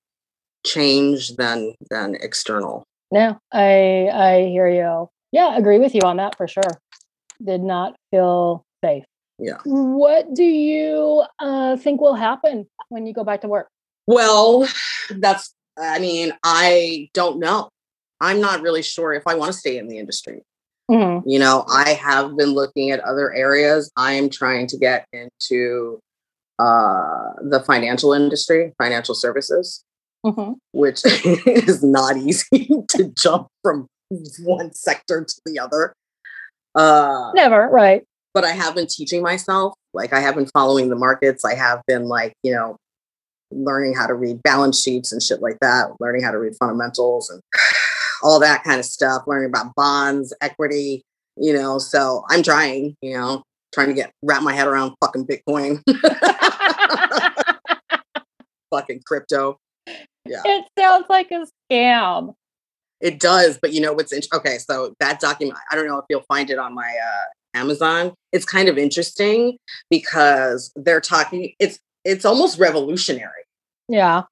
change 0.64 1.36
than 1.36 1.74
than 1.90 2.16
external. 2.16 2.84
No, 3.12 3.38
I 3.52 4.08
I 4.12 4.46
hear 4.50 4.68
you. 4.68 5.08
Yeah, 5.32 5.56
agree 5.56 5.78
with 5.78 5.94
you 5.94 6.00
on 6.02 6.16
that 6.16 6.36
for 6.36 6.48
sure. 6.48 6.62
Did 7.44 7.62
not 7.62 7.94
feel 8.10 8.64
safe. 8.82 9.04
Yeah. 9.38 9.58
What 9.64 10.34
do 10.34 10.44
you 10.44 11.24
uh, 11.38 11.76
think 11.76 12.00
will 12.00 12.14
happen 12.14 12.66
when 12.88 13.06
you 13.06 13.12
go 13.12 13.24
back 13.24 13.42
to 13.42 13.48
work? 13.48 13.68
Well, 14.06 14.66
that's. 15.10 15.52
I 15.78 15.98
mean, 15.98 16.32
I 16.42 17.10
don't 17.12 17.38
know. 17.38 17.68
I'm 18.18 18.40
not 18.40 18.62
really 18.62 18.80
sure 18.80 19.12
if 19.12 19.24
I 19.26 19.34
want 19.34 19.52
to 19.52 19.58
stay 19.58 19.76
in 19.76 19.88
the 19.88 19.98
industry. 19.98 20.42
Mm-hmm. 20.90 21.28
You 21.28 21.38
know, 21.38 21.64
I 21.68 21.90
have 21.90 22.36
been 22.36 22.50
looking 22.50 22.90
at 22.90 23.00
other 23.00 23.32
areas. 23.32 23.90
I 23.96 24.12
am 24.12 24.30
trying 24.30 24.66
to 24.68 24.78
get 24.78 25.06
into 25.12 25.98
uh, 26.58 27.32
the 27.42 27.62
financial 27.66 28.12
industry, 28.12 28.72
financial 28.78 29.14
services, 29.14 29.84
mm-hmm. 30.24 30.52
which 30.72 31.00
is 31.04 31.82
not 31.82 32.16
easy 32.16 32.68
to 32.90 33.12
jump 33.16 33.48
from 33.62 33.88
one 34.40 34.72
sector 34.72 35.24
to 35.24 35.40
the 35.44 35.58
other. 35.58 35.92
Uh, 36.74 37.32
Never, 37.34 37.68
right. 37.68 38.04
But 38.32 38.44
I 38.44 38.52
have 38.52 38.74
been 38.74 38.86
teaching 38.86 39.22
myself. 39.22 39.74
Like, 39.92 40.12
I 40.12 40.20
have 40.20 40.34
been 40.34 40.46
following 40.46 40.88
the 40.88 40.96
markets. 40.96 41.44
I 41.44 41.54
have 41.54 41.80
been, 41.86 42.04
like, 42.04 42.34
you 42.42 42.52
know, 42.52 42.76
learning 43.50 43.94
how 43.94 44.06
to 44.06 44.14
read 44.14 44.42
balance 44.42 44.82
sheets 44.82 45.12
and 45.12 45.22
shit 45.22 45.40
like 45.40 45.58
that, 45.60 45.90
learning 46.00 46.22
how 46.22 46.30
to 46.30 46.38
read 46.38 46.54
fundamentals 46.58 47.30
and 47.30 47.40
all 48.22 48.40
that 48.40 48.64
kind 48.64 48.78
of 48.78 48.84
stuff, 48.86 49.22
learning 49.26 49.50
about 49.50 49.74
bonds, 49.74 50.34
equity, 50.40 51.02
you 51.36 51.52
know. 51.52 51.78
So 51.78 52.24
I'm 52.30 52.42
trying, 52.42 52.96
you 53.00 53.14
know, 53.16 53.42
trying 53.72 53.88
to 53.88 53.94
get 53.94 54.12
wrap 54.22 54.42
my 54.42 54.54
head 54.54 54.66
around 54.66 54.94
fucking 55.00 55.26
Bitcoin. 55.26 55.82
fucking 58.70 59.02
crypto. 59.06 59.58
Yeah. 60.26 60.42
It 60.44 60.64
sounds 60.78 61.06
like 61.08 61.30
a 61.30 61.46
scam. 61.70 62.34
It 63.00 63.20
does, 63.20 63.58
but 63.60 63.72
you 63.72 63.80
know 63.80 63.92
what's 63.92 64.12
in- 64.12 64.22
okay? 64.32 64.58
So 64.58 64.94
that 65.00 65.20
document, 65.20 65.58
I 65.70 65.76
don't 65.76 65.86
know 65.86 65.98
if 65.98 66.06
you'll 66.08 66.24
find 66.28 66.50
it 66.50 66.58
on 66.58 66.74
my 66.74 66.96
uh, 67.04 67.58
Amazon. 67.58 68.14
It's 68.32 68.44
kind 68.44 68.68
of 68.68 68.78
interesting 68.78 69.58
because 69.90 70.72
they're 70.76 71.00
talking. 71.00 71.52
It's 71.58 71.78
it's 72.04 72.24
almost 72.24 72.58
revolutionary. 72.58 73.44
Yeah. 73.88 74.22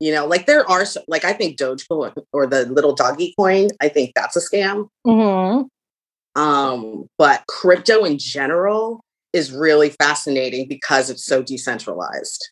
You 0.00 0.12
know, 0.12 0.26
like 0.26 0.46
there 0.46 0.68
are 0.68 0.84
like 1.08 1.24
I 1.24 1.34
think 1.34 1.58
Dogecoin 1.58 2.14
or 2.32 2.46
the 2.46 2.64
little 2.66 2.94
doggy 2.94 3.34
coin. 3.38 3.68
I 3.80 3.88
think 3.88 4.12
that's 4.14 4.34
a 4.34 4.40
scam. 4.40 4.88
Mm-hmm. 5.06 6.40
Um, 6.40 7.06
but 7.18 7.44
crypto 7.48 8.04
in 8.04 8.18
general 8.18 9.04
is 9.32 9.52
really 9.52 9.90
fascinating 9.90 10.68
because 10.68 11.10
it's 11.10 11.24
so 11.24 11.42
decentralized. 11.42 12.50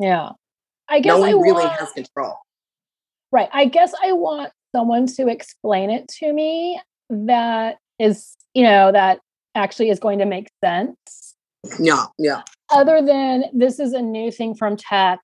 Yeah. 0.00 0.30
I 0.88 1.00
guess 1.00 1.10
no 1.10 1.20
one 1.20 1.28
I 1.28 1.32
really 1.32 1.64
want, 1.64 1.78
has 1.78 1.92
control. 1.92 2.36
Right. 3.30 3.48
I 3.52 3.66
guess 3.66 3.92
I 4.02 4.12
want 4.12 4.52
someone 4.74 5.06
to 5.06 5.28
explain 5.28 5.90
it 5.90 6.08
to 6.18 6.32
me 6.32 6.80
that 7.10 7.76
is, 7.98 8.36
you 8.54 8.62
know, 8.62 8.92
that 8.92 9.20
actually 9.54 9.90
is 9.90 9.98
going 9.98 10.18
to 10.18 10.26
make 10.26 10.48
sense. 10.64 11.34
Yeah. 11.78 12.06
Yeah. 12.18 12.42
Other 12.70 13.02
than 13.02 13.44
this 13.52 13.78
is 13.80 13.92
a 13.92 14.02
new 14.02 14.30
thing 14.30 14.54
from 14.54 14.76
tech 14.76 15.20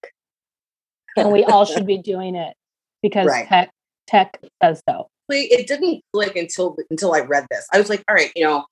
and 1.16 1.30
we 1.32 1.44
all 1.44 1.64
should 1.64 1.86
be 1.86 1.98
doing 2.02 2.34
it 2.34 2.54
because 3.02 3.26
right. 3.26 3.46
tech 3.48 3.70
tech 4.06 4.40
says 4.62 4.82
so. 4.88 5.08
It 5.30 5.66
didn't 5.66 6.02
like 6.12 6.36
until 6.36 6.76
until 6.90 7.14
I 7.14 7.20
read 7.20 7.46
this. 7.50 7.66
I 7.72 7.78
was 7.78 7.88
like, 7.88 8.04
all 8.08 8.14
right, 8.14 8.30
you 8.36 8.44
know, 8.44 8.64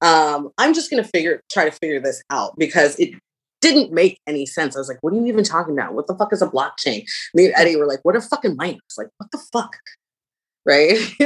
um, 0.00 0.50
I'm 0.58 0.74
just 0.74 0.90
gonna 0.90 1.04
figure 1.04 1.42
try 1.50 1.64
to 1.64 1.70
figure 1.70 2.00
this 2.00 2.22
out 2.30 2.54
because 2.58 2.98
it 2.98 3.14
didn't 3.60 3.92
make 3.92 4.18
any 4.26 4.46
sense. 4.46 4.76
I 4.76 4.78
was 4.78 4.88
like, 4.88 4.98
what 5.00 5.12
are 5.12 5.16
you 5.16 5.26
even 5.26 5.44
talking 5.44 5.74
about? 5.74 5.94
What 5.94 6.06
the 6.06 6.14
fuck 6.14 6.32
is 6.32 6.42
a 6.42 6.46
blockchain? 6.46 7.04
Me 7.34 7.46
and 7.46 7.54
Eddie 7.56 7.76
were 7.76 7.86
like, 7.86 8.00
what 8.04 8.16
are 8.16 8.20
fucking 8.20 8.56
miners? 8.56 8.80
Like, 8.96 9.08
what 9.18 9.30
the 9.32 9.38
fuck? 9.52 9.76
Right. 10.64 10.98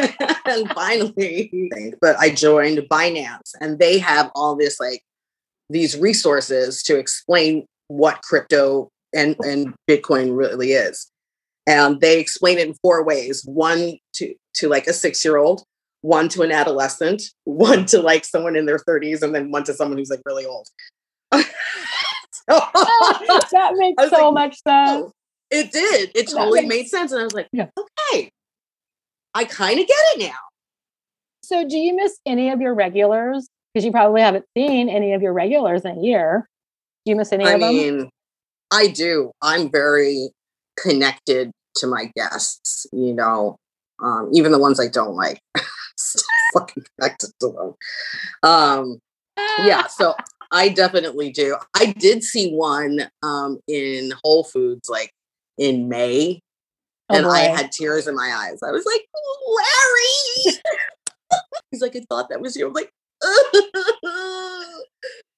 and 0.46 0.70
finally, 0.70 1.70
but 2.00 2.16
I 2.16 2.30
joined 2.30 2.78
Binance 2.90 3.54
and 3.60 3.78
they 3.78 3.98
have 3.98 4.30
all 4.34 4.56
this 4.56 4.78
like 4.78 5.02
these 5.68 5.98
resources 5.98 6.82
to 6.84 6.96
explain 6.96 7.66
what 7.88 8.22
crypto 8.22 8.88
and, 9.14 9.36
and 9.40 9.74
Bitcoin 9.88 10.36
really 10.36 10.72
is. 10.72 11.10
And 11.66 12.00
they 12.00 12.18
explain 12.18 12.58
it 12.58 12.68
in 12.68 12.74
four 12.82 13.04
ways 13.04 13.42
one 13.44 13.98
to, 14.14 14.34
to 14.54 14.68
like 14.68 14.86
a 14.86 14.92
six 14.92 15.24
year 15.24 15.36
old, 15.36 15.62
one 16.00 16.28
to 16.30 16.42
an 16.42 16.52
adolescent, 16.52 17.22
one 17.44 17.86
to 17.86 18.00
like 18.00 18.24
someone 18.24 18.56
in 18.56 18.66
their 18.66 18.78
30s, 18.78 19.22
and 19.22 19.34
then 19.34 19.50
one 19.50 19.64
to 19.64 19.74
someone 19.74 19.98
who's 19.98 20.10
like 20.10 20.22
really 20.26 20.46
old. 20.46 20.68
so, 21.32 21.40
that 22.48 23.72
makes 23.74 24.10
so 24.10 24.30
like, 24.30 24.34
much 24.34 24.58
sense. 24.66 24.90
Oh, 24.90 25.12
it 25.50 25.70
did. 25.70 26.10
It 26.14 26.28
totally 26.28 26.62
makes, 26.62 26.74
made 26.74 26.88
sense. 26.88 27.12
And 27.12 27.20
I 27.20 27.24
was 27.24 27.34
like, 27.34 27.48
yeah. 27.52 27.68
okay, 27.78 28.30
I 29.34 29.44
kind 29.44 29.78
of 29.78 29.86
get 29.86 29.96
it 30.14 30.20
now. 30.20 30.38
So, 31.42 31.68
do 31.68 31.76
you 31.76 31.94
miss 31.94 32.18
any 32.24 32.50
of 32.50 32.60
your 32.60 32.74
regulars? 32.74 33.48
Because 33.72 33.84
you 33.84 33.92
probably 33.92 34.20
haven't 34.20 34.44
seen 34.56 34.88
any 34.88 35.12
of 35.12 35.22
your 35.22 35.32
regulars 35.32 35.84
in 35.84 35.98
a 35.98 36.00
year. 36.00 36.48
Do 37.04 37.10
you 37.10 37.16
miss 37.16 37.32
any 37.32 37.44
I 37.44 37.52
of 37.52 37.60
mean, 37.60 37.98
them? 37.98 38.10
I 38.72 38.88
do. 38.88 39.32
I'm 39.42 39.70
very 39.70 40.30
connected 40.78 41.52
to 41.76 41.86
my 41.86 42.10
guests, 42.16 42.86
you 42.92 43.14
know, 43.14 43.56
um, 44.02 44.30
even 44.32 44.50
the 44.50 44.58
ones 44.58 44.80
I 44.80 44.88
don't 44.88 45.14
like. 45.14 45.40
fucking 46.52 46.84
connected 46.98 47.30
to 47.40 47.48
them. 47.48 47.74
Um, 48.50 48.98
yeah, 49.64 49.86
so 49.86 50.14
I 50.50 50.68
definitely 50.68 51.32
do. 51.32 51.56
I 51.74 51.86
did 51.98 52.22
see 52.22 52.52
one 52.52 53.08
um, 53.22 53.58
in 53.68 54.12
Whole 54.22 54.44
Foods 54.44 54.88
like 54.88 55.10
in 55.58 55.88
May, 55.88 56.40
oh, 57.08 57.16
and 57.16 57.24
boy. 57.24 57.30
I 57.30 57.40
had 57.42 57.72
tears 57.72 58.06
in 58.06 58.14
my 58.14 58.32
eyes. 58.34 58.60
I 58.62 58.70
was 58.70 58.84
like, 58.84 59.02
Larry. 60.46 60.58
He's 61.70 61.80
like, 61.80 61.96
I 61.96 62.02
thought 62.08 62.28
that 62.28 62.40
was 62.40 62.56
you. 62.56 62.66
I'm 62.66 62.74
like, 62.74 62.90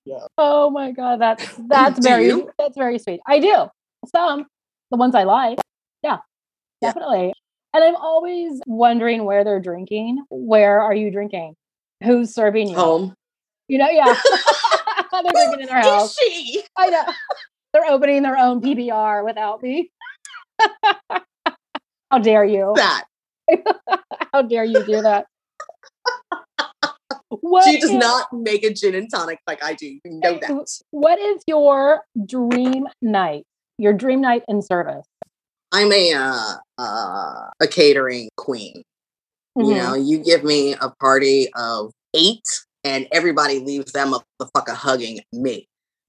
yeah. 0.04 0.26
Oh 0.38 0.70
my 0.70 0.92
god, 0.92 1.20
that's 1.20 1.44
that's 1.68 2.04
very 2.04 2.26
you? 2.26 2.50
that's 2.58 2.76
very 2.76 2.99
sweet. 2.99 3.20
I 3.26 3.38
do. 3.38 3.66
Some 4.06 4.46
the 4.90 4.96
ones 4.96 5.14
I 5.14 5.25
like. 5.25 5.58
Yeah. 6.02 6.18
Definitely. 6.80 7.26
Yeah. 7.28 7.32
And 7.75 7.84
I'm 7.84 7.96
always 7.96 8.61
wondering 8.66 9.25
where 9.25 9.42
they're 9.42 9.61
drinking. 9.61 10.25
Where 10.30 10.80
are 10.80 10.94
you 10.94 11.11
drinking? 11.11 11.56
Who's 12.04 12.32
serving 12.32 12.68
you? 12.68 12.76
Home. 12.76 13.14
You 13.66 13.78
know, 13.78 13.88
yeah. 13.88 14.14
they're 15.12 15.32
drinking 15.32 15.62
in 15.62 15.66
their 15.66 15.80
house. 15.80 16.16
She? 16.16 16.62
I 16.76 16.90
know. 16.90 17.02
They're 17.73 17.87
opening 17.87 18.23
their 18.23 18.37
own 18.37 18.61
PBR 18.61 19.25
without 19.25 19.62
me. 19.62 19.90
How 22.11 22.18
dare 22.20 22.44
you? 22.44 22.75
That. 22.76 23.04
How 24.32 24.42
dare 24.42 24.64
you 24.64 24.84
do 24.84 25.02
that? 25.02 25.26
What 27.40 27.64
she 27.64 27.80
does 27.80 27.90
is, 27.90 27.96
not 27.96 28.32
make 28.32 28.64
a 28.64 28.72
gin 28.72 28.94
and 28.94 29.10
tonic 29.10 29.40
like 29.46 29.62
I 29.62 29.74
do. 29.74 29.86
You 29.86 30.00
know 30.04 30.38
that. 30.38 30.68
What 30.90 31.18
is 31.18 31.42
your 31.46 32.02
dream 32.26 32.86
night? 33.02 33.44
Your 33.78 33.92
dream 33.92 34.20
night 34.20 34.42
in 34.48 34.62
service? 34.62 35.06
I'm 35.72 35.92
a 35.92 36.12
uh, 36.12 36.54
uh, 36.78 37.50
a 37.60 37.66
catering 37.68 38.28
queen. 38.36 38.82
Mm-hmm. 39.58 39.68
You 39.68 39.74
know, 39.76 39.94
you 39.94 40.18
give 40.18 40.44
me 40.44 40.74
a 40.74 40.90
party 41.00 41.48
of 41.54 41.92
eight, 42.14 42.44
and 42.84 43.08
everybody 43.12 43.58
leaves 43.58 43.92
that 43.92 44.08
motherfucker 44.08 44.74
hugging 44.74 45.20
me, 45.32 45.66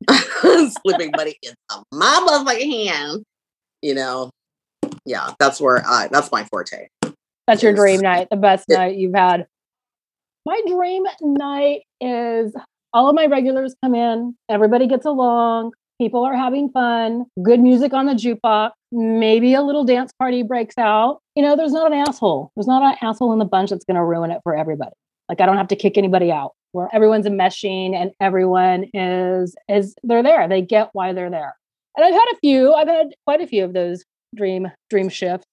slipping 0.12 1.12
money 1.16 1.36
into 1.42 1.84
my 1.92 2.26
motherfucking 2.28 2.88
hand. 2.88 3.24
You 3.82 3.96
know, 3.96 4.30
yeah, 5.06 5.34
that's 5.40 5.60
where 5.60 5.84
I. 5.86 6.10
That's 6.12 6.32
my 6.32 6.44
forte. 6.46 6.88
That's 7.48 7.62
your 7.62 7.74
dream 7.74 8.02
night, 8.02 8.28
the 8.32 8.38
best 8.38 8.68
night 8.70 8.98
you've 8.98 9.14
had. 9.14 9.48
My 10.46 10.62
dream 10.68 11.04
night 11.22 11.82
is 12.00 12.54
all 12.94 13.10
of 13.10 13.16
my 13.16 13.26
regulars 13.26 13.76
come 13.84 13.96
in, 13.96 14.36
everybody 14.48 14.88
gets 14.88 15.06
along, 15.06 15.72
people 16.00 16.24
are 16.24 16.36
having 16.36 16.70
fun, 16.70 17.26
good 17.42 17.60
music 17.60 17.94
on 17.94 18.06
the 18.06 18.14
jukebox, 18.14 18.72
maybe 18.92 19.54
a 19.54 19.62
little 19.62 19.84
dance 19.84 20.12
party 20.20 20.44
breaks 20.44 20.78
out. 20.78 21.20
You 21.36 21.44
know, 21.44 21.56
there's 21.56 21.72
not 21.72 21.92
an 21.92 21.98
asshole. 22.08 22.52
There's 22.56 22.68
not 22.68 22.84
an 22.84 22.96
asshole 23.02 23.34
in 23.34 23.40
the 23.40 23.46
bunch 23.46 23.70
that's 23.70 23.86
going 23.86 23.96
to 23.96 24.04
ruin 24.04 24.32
it 24.32 24.42
for 24.44 24.56
everybody. 24.56 24.92
Like 25.30 25.42
I 25.42 25.46
don't 25.46 25.58
have 25.58 25.68
to 25.70 25.76
kick 25.76 25.98
anybody 25.98 26.32
out. 26.32 26.52
Where 26.74 26.90
everyone's 26.94 27.26
meshing 27.28 27.96
and 27.96 28.12
everyone 28.20 28.90
is 28.94 29.56
is 29.70 29.96
they're 30.04 30.22
there. 30.22 30.48
They 30.50 30.62
get 30.62 30.90
why 30.92 31.14
they're 31.14 31.30
there. 31.30 31.56
And 31.96 32.06
I've 32.06 32.14
had 32.14 32.26
a 32.34 32.38
few. 32.42 32.74
I've 32.74 32.90
had 32.90 33.16
quite 33.26 33.40
a 33.40 33.48
few 33.48 33.64
of 33.64 33.74
those 33.74 34.04
dream 34.36 34.68
dream 34.90 35.08
shifts. 35.08 35.48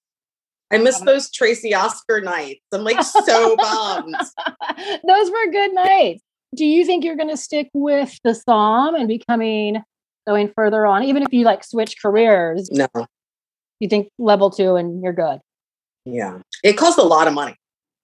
I 0.73 0.77
miss 0.79 0.99
um, 0.99 1.05
those 1.05 1.29
Tracy 1.31 1.73
Oscar 1.73 2.21
nights. 2.21 2.61
I'm 2.73 2.83
like 2.83 3.01
so 3.03 3.55
bummed. 3.55 4.15
those 5.07 5.29
were 5.29 5.51
good 5.51 5.73
nights. 5.73 6.23
Do 6.55 6.65
you 6.65 6.85
think 6.85 7.03
you're 7.03 7.15
going 7.15 7.29
to 7.29 7.37
stick 7.37 7.69
with 7.73 8.17
the 8.23 8.33
som 8.33 8.95
and 8.95 9.07
becoming 9.07 9.83
going 10.27 10.51
further 10.55 10.85
on, 10.85 11.03
even 11.03 11.23
if 11.23 11.31
you 11.31 11.45
like 11.45 11.63
switch 11.63 11.95
careers? 12.01 12.69
No. 12.71 12.87
You 13.79 13.89
think 13.89 14.09
level 14.17 14.49
two 14.49 14.75
and 14.75 15.03
you're 15.03 15.13
good? 15.13 15.39
Yeah. 16.05 16.39
It 16.63 16.73
costs 16.73 16.97
a 16.97 17.03
lot 17.03 17.27
of 17.27 17.33
money. 17.33 17.55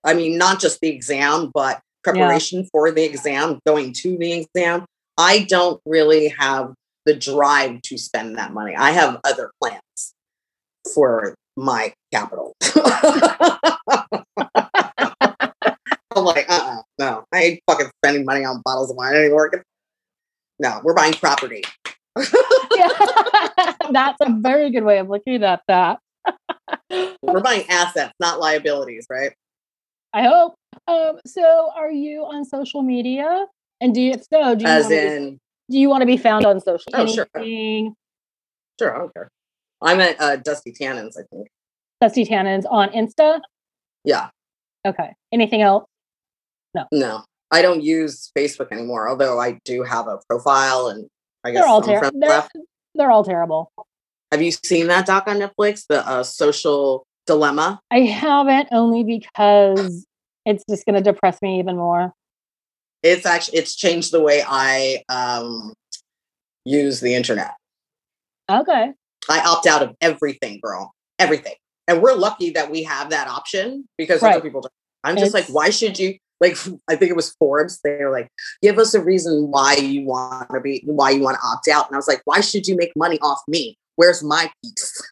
I 0.03 0.13
mean, 0.13 0.37
not 0.37 0.59
just 0.59 0.79
the 0.79 0.89
exam, 0.89 1.51
but 1.53 1.81
preparation 2.03 2.61
yeah. 2.61 2.67
for 2.71 2.91
the 2.91 3.03
exam, 3.03 3.59
going 3.65 3.93
to 3.93 4.17
the 4.17 4.33
exam. 4.33 4.85
I 5.17 5.45
don't 5.49 5.81
really 5.85 6.29
have 6.39 6.73
the 7.05 7.13
drive 7.13 7.81
to 7.83 7.97
spend 7.97 8.37
that 8.37 8.53
money. 8.53 8.75
I 8.75 8.91
have 8.91 9.19
other 9.23 9.51
plans 9.61 10.13
for 10.93 11.35
my 11.59 11.93
capital. 12.11 12.55
I'm 16.15 16.25
like, 16.25 16.49
uh 16.49 16.53
uh 16.53 16.81
no, 16.97 17.23
I 17.31 17.43
ain't 17.43 17.59
fucking 17.69 17.91
spending 18.03 18.25
money 18.25 18.43
on 18.43 18.61
bottles 18.63 18.89
of 18.89 18.97
wine 18.97 19.15
anymore. 19.15 19.51
No, 20.59 20.81
we're 20.83 20.93
buying 20.93 21.13
property. 21.13 21.63
yeah. 22.17 22.89
That's 23.91 24.17
a 24.21 24.35
very 24.39 24.71
good 24.71 24.83
way 24.83 24.99
of 24.99 25.09
looking 25.09 25.43
at 25.43 25.61
that. 25.67 25.99
we're 27.21 27.41
buying 27.41 27.65
assets, 27.69 28.13
not 28.19 28.39
liabilities, 28.39 29.05
right? 29.09 29.31
I 30.13 30.23
hope. 30.23 30.55
Um, 30.87 31.19
so 31.25 31.71
are 31.75 31.91
you 31.91 32.23
on 32.23 32.45
social 32.45 32.81
media? 32.81 33.45
And 33.81 33.93
do 33.93 34.01
you 34.01 34.13
so 34.13 34.55
do 34.55 34.65
you 34.65 34.69
as 34.69 34.89
in 34.91 35.33
be, 35.33 35.39
do 35.71 35.79
you 35.79 35.89
want 35.89 36.01
to 36.01 36.05
be 36.05 36.17
found 36.17 36.45
on 36.45 36.59
social 36.59 36.91
oh, 36.93 37.03
Anything? 37.03 37.95
Sure. 38.79 38.87
Sure, 38.87 38.95
I 38.95 38.99
don't 38.99 39.13
care. 39.13 39.29
I'm 39.81 39.99
at 39.99 40.19
uh, 40.19 40.35
Dusty 40.37 40.71
Tannins, 40.71 41.17
I 41.17 41.23
think. 41.31 41.47
Dusty 42.01 42.25
Tannins 42.25 42.65
on 42.69 42.89
Insta? 42.89 43.41
Yeah. 44.03 44.29
Okay. 44.85 45.13
Anything 45.31 45.61
else? 45.61 45.85
No. 46.73 46.85
No. 46.91 47.23
I 47.51 47.61
don't 47.61 47.81
use 47.81 48.31
Facebook 48.37 48.71
anymore, 48.71 49.09
although 49.09 49.39
I 49.39 49.59
do 49.65 49.83
have 49.83 50.07
a 50.07 50.19
profile 50.29 50.87
and 50.87 51.07
I 51.43 51.51
guess 51.51 51.61
they're 51.61 51.69
all 51.69 51.81
terrible. 51.81 52.19
They're, 52.19 52.47
they're, 52.95 53.11
all 53.11 53.23
terrible. 53.23 53.71
Have 54.31 54.41
you 54.41 54.51
seen 54.51 54.87
that 54.87 55.05
doc 55.05 55.27
on 55.27 55.37
Netflix, 55.37 55.85
the 55.87 56.07
uh, 56.07 56.23
social 56.23 57.05
dilemma? 57.25 57.79
I 57.89 58.01
haven't, 58.01 58.67
only 58.71 59.03
because 59.03 60.05
it's 60.45 60.63
just 60.69 60.85
going 60.85 60.95
to 60.95 61.01
depress 61.01 61.41
me 61.41 61.59
even 61.59 61.77
more. 61.77 62.13
It's 63.01 63.25
actually 63.25 63.59
it's 63.59 63.75
changed 63.75 64.11
the 64.11 64.21
way 64.21 64.43
I 64.45 65.03
um, 65.09 65.73
use 66.65 66.99
the 66.99 67.15
internet. 67.15 67.53
Okay. 68.51 68.93
I 69.29 69.41
opt 69.41 69.67
out 69.67 69.81
of 69.81 69.95
everything, 70.01 70.59
girl. 70.61 70.93
Everything. 71.17 71.53
And 71.87 72.01
we're 72.01 72.15
lucky 72.15 72.51
that 72.51 72.69
we 72.69 72.83
have 72.83 73.09
that 73.11 73.27
option 73.27 73.87
because 73.97 74.21
right. 74.21 74.33
other 74.35 74.41
people 74.41 74.61
don't. 74.61 74.73
I'm 75.03 75.15
just 75.15 75.27
it's, 75.27 75.33
like, 75.33 75.55
why 75.55 75.69
should 75.69 75.97
you? 75.97 76.17
Like, 76.41 76.57
I 76.89 76.95
think 76.95 77.09
it 77.11 77.15
was 77.15 77.35
Forbes. 77.39 77.79
They 77.83 77.97
were 78.01 78.11
like, 78.11 78.29
give 78.61 78.77
us 78.77 78.93
a 78.93 79.01
reason 79.01 79.51
why 79.51 79.75
you 79.75 80.05
want 80.05 80.49
to 80.53 80.61
be, 80.61 80.81
why 80.85 81.11
you 81.11 81.21
want 81.21 81.37
to 81.37 81.45
opt 81.45 81.67
out. 81.67 81.87
And 81.87 81.95
I 81.95 81.97
was 81.97 82.07
like, 82.07 82.21
why 82.25 82.41
should 82.41 82.67
you 82.67 82.77
make 82.77 82.91
money 82.95 83.19
off 83.19 83.41
me? 83.47 83.77
Where's 83.95 84.23
my 84.23 84.49
piece? 84.63 85.11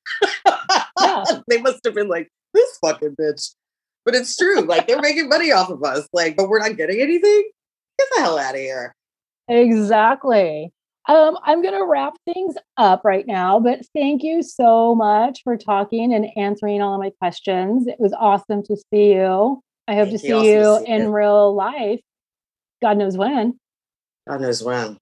Yeah. 1.01 1.23
they 1.47 1.61
must 1.61 1.79
have 1.83 1.93
been 1.93 2.07
like, 2.07 2.29
this 2.53 2.77
fucking 2.81 3.15
bitch. 3.19 3.53
But 4.05 4.15
it's 4.15 4.37
true. 4.37 4.61
Like, 4.61 4.87
they're 4.87 5.01
making 5.01 5.27
money 5.27 5.51
off 5.51 5.69
of 5.69 5.83
us. 5.83 6.07
Like, 6.13 6.37
but 6.37 6.47
we're 6.47 6.59
not 6.59 6.77
getting 6.77 7.01
anything. 7.01 7.49
Get 7.99 8.07
the 8.15 8.21
hell 8.21 8.39
out 8.39 8.55
of 8.55 8.61
here. 8.61 8.95
Exactly. 9.49 10.71
Um, 11.07 11.37
I'm 11.43 11.61
going 11.61 11.73
to 11.73 11.85
wrap 11.85 12.15
things 12.25 12.55
up 12.75 13.01
right 13.05 13.25
now, 13.25 13.59
but 13.59 13.79
thank 13.95 14.23
you 14.23 14.43
so 14.43 14.93
much 14.93 15.41
for 15.43 15.55
talking 15.55 16.13
and 16.13 16.27
answering 16.35 16.81
all 16.81 16.95
of 16.95 16.99
my 16.99 17.11
questions. 17.21 17.87
It 17.87 17.95
was 17.97 18.13
awesome 18.13 18.61
to 18.63 18.75
see 18.91 19.13
you. 19.13 19.61
I 19.87 19.95
hope 19.95 20.09
thank 20.09 20.11
to 20.11 20.19
see 20.19 20.51
you, 20.51 20.79
see 20.79 20.91
in 20.91 21.01
it. 21.03 21.07
real 21.07 21.55
life. 21.55 22.01
God 22.81 22.97
knows 22.97 23.17
when. 23.17 23.57
God 24.27 24.41
knows 24.41 24.61
when. 24.61 24.97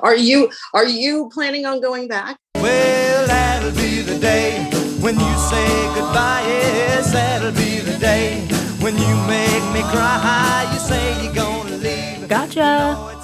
Are 0.00 0.14
you 0.14 0.50
are 0.74 0.86
you 0.86 1.30
planning 1.32 1.66
on 1.66 1.80
going 1.80 2.08
back? 2.08 2.36
Well, 2.56 3.26
that'll 3.26 3.72
be 3.72 4.02
the 4.02 4.18
day 4.18 4.62
when 5.00 5.14
you 5.14 5.38
say 5.50 5.66
goodbye. 5.94 6.44
Yes, 6.46 7.12
that'll 7.12 7.52
be 7.52 7.80
the 7.80 7.98
day 7.98 8.40
when 8.80 8.94
you 8.96 9.14
make 9.26 9.64
me 9.72 9.80
cry. 9.90 10.68
You 10.72 10.78
say 10.78 11.24
you're 11.24 11.34
gonna 11.34 11.76
leave. 11.76 12.28
Gotcha. 12.28 13.17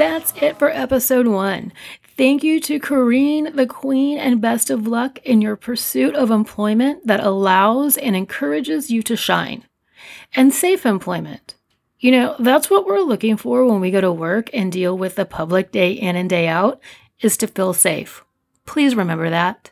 That's 0.00 0.32
it 0.40 0.58
for 0.58 0.70
episode 0.70 1.26
one. 1.26 1.74
Thank 2.16 2.42
you 2.42 2.58
to 2.60 2.80
Corrine, 2.80 3.54
the 3.54 3.66
Queen, 3.66 4.16
and 4.16 4.40
best 4.40 4.70
of 4.70 4.86
luck 4.86 5.18
in 5.26 5.42
your 5.42 5.56
pursuit 5.56 6.14
of 6.14 6.30
employment 6.30 7.06
that 7.06 7.20
allows 7.20 7.98
and 7.98 8.16
encourages 8.16 8.90
you 8.90 9.02
to 9.02 9.14
shine. 9.14 9.66
And 10.34 10.54
safe 10.54 10.86
employment. 10.86 11.54
You 11.98 12.12
know, 12.12 12.36
that's 12.38 12.70
what 12.70 12.86
we're 12.86 13.00
looking 13.00 13.36
for 13.36 13.66
when 13.66 13.82
we 13.82 13.90
go 13.90 14.00
to 14.00 14.10
work 14.10 14.48
and 14.54 14.72
deal 14.72 14.96
with 14.96 15.16
the 15.16 15.26
public 15.26 15.70
day 15.70 15.92
in 15.92 16.16
and 16.16 16.30
day 16.30 16.48
out, 16.48 16.80
is 17.20 17.36
to 17.36 17.46
feel 17.46 17.74
safe. 17.74 18.24
Please 18.64 18.94
remember 18.96 19.28
that. 19.28 19.70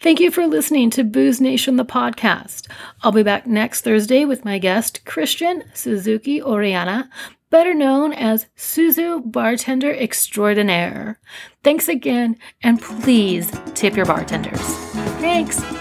Thank 0.00 0.20
you 0.20 0.30
for 0.30 0.46
listening 0.46 0.90
to 0.90 1.04
Booze 1.04 1.40
Nation, 1.40 1.76
the 1.76 1.84
podcast. 1.84 2.68
I'll 3.02 3.12
be 3.12 3.22
back 3.22 3.46
next 3.46 3.82
Thursday 3.82 4.24
with 4.24 4.44
my 4.44 4.58
guest, 4.58 5.04
Christian 5.04 5.64
Suzuki 5.74 6.42
Oriana, 6.42 7.08
better 7.50 7.74
known 7.74 8.12
as 8.12 8.46
Suzu 8.56 9.30
Bartender 9.30 9.92
Extraordinaire. 9.92 11.18
Thanks 11.62 11.88
again, 11.88 12.36
and 12.62 12.80
please 12.80 13.52
tip 13.74 13.96
your 13.96 14.06
bartenders. 14.06 14.60
Thanks. 15.20 15.79